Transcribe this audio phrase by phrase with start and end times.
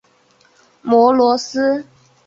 [0.81, 1.85] 摩罗斯。